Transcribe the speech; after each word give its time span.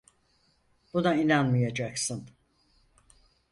Buna 0.93 1.13
inanmayacaksın. 1.15 2.25